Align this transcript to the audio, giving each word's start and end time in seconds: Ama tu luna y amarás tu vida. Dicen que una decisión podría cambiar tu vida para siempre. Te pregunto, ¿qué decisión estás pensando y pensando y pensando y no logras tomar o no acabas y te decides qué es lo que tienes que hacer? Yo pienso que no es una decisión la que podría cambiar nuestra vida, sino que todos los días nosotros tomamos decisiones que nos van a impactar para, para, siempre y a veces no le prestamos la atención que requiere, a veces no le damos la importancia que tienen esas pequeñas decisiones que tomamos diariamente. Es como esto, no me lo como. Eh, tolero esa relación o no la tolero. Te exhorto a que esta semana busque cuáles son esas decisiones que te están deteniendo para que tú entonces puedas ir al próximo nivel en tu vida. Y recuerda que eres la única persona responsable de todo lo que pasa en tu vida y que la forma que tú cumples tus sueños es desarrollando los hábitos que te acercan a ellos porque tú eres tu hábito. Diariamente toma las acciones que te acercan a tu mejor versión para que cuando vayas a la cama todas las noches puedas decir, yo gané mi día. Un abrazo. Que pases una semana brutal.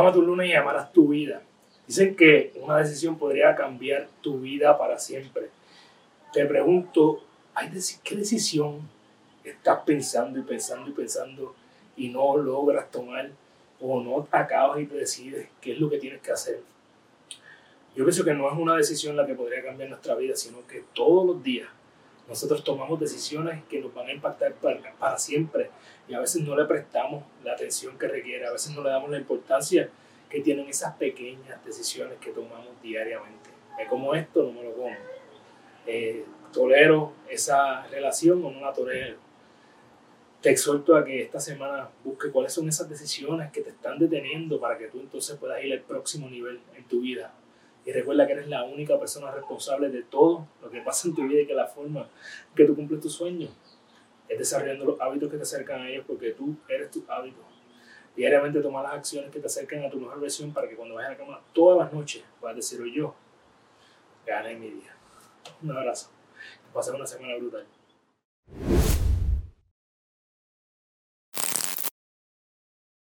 Ama 0.00 0.12
tu 0.14 0.22
luna 0.22 0.46
y 0.46 0.54
amarás 0.54 0.90
tu 0.94 1.08
vida. 1.08 1.42
Dicen 1.86 2.16
que 2.16 2.54
una 2.56 2.78
decisión 2.78 3.18
podría 3.18 3.54
cambiar 3.54 4.08
tu 4.22 4.40
vida 4.40 4.78
para 4.78 4.98
siempre. 4.98 5.50
Te 6.32 6.46
pregunto, 6.46 7.22
¿qué 8.02 8.16
decisión 8.16 8.80
estás 9.44 9.80
pensando 9.84 10.38
y 10.38 10.42
pensando 10.42 10.88
y 10.88 10.94
pensando 10.94 11.54
y 11.98 12.08
no 12.08 12.38
logras 12.38 12.90
tomar 12.90 13.30
o 13.78 14.00
no 14.00 14.26
acabas 14.30 14.80
y 14.80 14.86
te 14.86 14.94
decides 14.94 15.48
qué 15.60 15.72
es 15.72 15.78
lo 15.78 15.90
que 15.90 15.98
tienes 15.98 16.22
que 16.22 16.32
hacer? 16.32 16.62
Yo 17.94 18.02
pienso 18.04 18.24
que 18.24 18.32
no 18.32 18.50
es 18.50 18.56
una 18.56 18.76
decisión 18.76 19.16
la 19.16 19.26
que 19.26 19.34
podría 19.34 19.62
cambiar 19.62 19.90
nuestra 19.90 20.14
vida, 20.14 20.34
sino 20.34 20.66
que 20.66 20.82
todos 20.94 21.26
los 21.26 21.42
días 21.42 21.68
nosotros 22.26 22.64
tomamos 22.64 22.98
decisiones 22.98 23.62
que 23.64 23.82
nos 23.82 23.92
van 23.92 24.06
a 24.06 24.12
impactar 24.12 24.54
para, 24.54 24.80
para, 24.98 25.18
siempre 25.18 25.68
y 26.10 26.14
a 26.14 26.20
veces 26.20 26.42
no 26.42 26.56
le 26.56 26.64
prestamos 26.64 27.22
la 27.44 27.52
atención 27.52 27.96
que 27.96 28.08
requiere, 28.08 28.44
a 28.44 28.50
veces 28.50 28.74
no 28.74 28.82
le 28.82 28.90
damos 28.90 29.10
la 29.10 29.18
importancia 29.18 29.88
que 30.28 30.40
tienen 30.40 30.66
esas 30.66 30.96
pequeñas 30.96 31.64
decisiones 31.64 32.18
que 32.18 32.32
tomamos 32.32 32.68
diariamente. 32.82 33.50
Es 33.78 33.88
como 33.88 34.12
esto, 34.14 34.42
no 34.42 34.52
me 34.52 34.64
lo 34.64 34.74
como. 34.74 34.96
Eh, 35.86 36.24
tolero 36.52 37.12
esa 37.28 37.86
relación 37.86 38.44
o 38.44 38.50
no 38.50 38.60
la 38.60 38.72
tolero. 38.72 39.18
Te 40.40 40.50
exhorto 40.50 40.96
a 40.96 41.04
que 41.04 41.22
esta 41.22 41.38
semana 41.38 41.88
busque 42.02 42.30
cuáles 42.30 42.52
son 42.52 42.68
esas 42.68 42.88
decisiones 42.88 43.52
que 43.52 43.60
te 43.60 43.70
están 43.70 43.98
deteniendo 43.98 44.58
para 44.58 44.76
que 44.76 44.88
tú 44.88 44.98
entonces 44.98 45.36
puedas 45.38 45.62
ir 45.62 45.72
al 45.72 45.80
próximo 45.80 46.28
nivel 46.28 46.58
en 46.76 46.84
tu 46.84 47.02
vida. 47.02 47.32
Y 47.86 47.92
recuerda 47.92 48.26
que 48.26 48.32
eres 48.32 48.48
la 48.48 48.64
única 48.64 48.98
persona 48.98 49.30
responsable 49.30 49.90
de 49.90 50.02
todo 50.02 50.48
lo 50.60 50.70
que 50.70 50.80
pasa 50.80 51.06
en 51.06 51.14
tu 51.14 51.28
vida 51.28 51.42
y 51.42 51.46
que 51.46 51.54
la 51.54 51.66
forma 51.68 52.08
que 52.56 52.64
tú 52.64 52.74
cumples 52.74 53.00
tus 53.00 53.12
sueños 53.14 53.50
es 54.30 54.38
desarrollando 54.38 54.84
los 54.84 55.00
hábitos 55.00 55.28
que 55.28 55.36
te 55.36 55.42
acercan 55.42 55.80
a 55.80 55.90
ellos 55.90 56.04
porque 56.06 56.30
tú 56.30 56.56
eres 56.68 56.88
tu 56.92 57.04
hábito. 57.08 57.40
Diariamente 58.14 58.60
toma 58.60 58.80
las 58.80 58.92
acciones 58.92 59.30
que 59.32 59.40
te 59.40 59.46
acercan 59.46 59.84
a 59.84 59.90
tu 59.90 59.98
mejor 59.98 60.20
versión 60.20 60.52
para 60.52 60.68
que 60.68 60.76
cuando 60.76 60.94
vayas 60.94 61.10
a 61.10 61.12
la 61.14 61.18
cama 61.18 61.40
todas 61.52 61.78
las 61.78 61.92
noches 61.92 62.22
puedas 62.38 62.56
decir, 62.56 62.80
yo 62.94 63.12
gané 64.24 64.54
mi 64.54 64.70
día. 64.70 64.94
Un 65.62 65.76
abrazo. 65.76 66.10
Que 66.64 66.72
pases 66.72 66.94
una 66.94 67.06
semana 67.06 67.36
brutal. 67.38 67.66